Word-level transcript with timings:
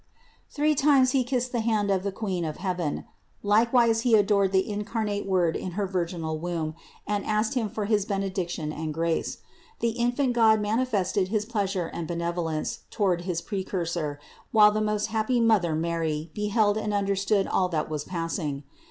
Three 0.49 0.73
times 0.73 1.11
he 1.11 1.23
kissed 1.23 1.51
the 1.51 1.59
hand 1.59 1.91
of 1.91 2.01
the 2.01 2.11
Queen 2.11 2.43
of 2.43 2.57
heaven; 2.57 3.05
likewise 3.43 4.01
he 4.01 4.15
adored 4.15 4.51
the 4.51 4.67
incarnate 4.67 5.27
Word 5.27 5.55
in 5.55 5.73
her 5.73 5.85
virginal 5.85 6.39
Womb, 6.39 6.73
and 7.05 7.23
asked 7.23 7.53
Him 7.53 7.69
for 7.69 7.85
his 7.85 8.03
benediction 8.07 8.73
and 8.73 8.95
grace. 8.95 9.37
The 9.79 9.89
infant 9.89 10.33
God 10.33 10.59
manifested 10.59 11.27
his 11.27 11.45
pleasure 11.45 11.85
and 11.93 12.07
benevolence 12.07 12.79
toward 12.89 13.25
his 13.25 13.43
Precursor, 13.43 14.19
while 14.51 14.71
the 14.71 14.81
most 14.81 15.09
happy 15.13 15.39
Mother 15.39 15.75
Mary 15.75 16.31
beheld 16.33 16.77
and 16.79 16.95
understood 16.95 17.45
all 17.45 17.69
that 17.69 17.87
was 17.87 18.03
passing. 18.03 18.63